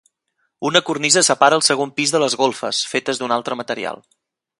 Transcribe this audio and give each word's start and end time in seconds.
Una 0.69 0.79
cornisa 0.85 1.21
separa 1.27 1.59
el 1.61 1.63
segon 1.67 1.91
pis 1.99 2.13
de 2.15 2.21
les 2.23 2.37
golfes, 2.45 2.81
fetes 2.95 3.21
d'un 3.21 3.35
altre 3.37 3.59
material. 3.61 4.03